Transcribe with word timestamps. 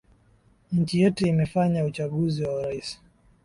nchi 0.71 1.01
yetu 1.01 1.27
imefanya 1.27 1.85
uchaguzi 1.85 2.43
wa 2.43 2.53
urais 2.55 2.99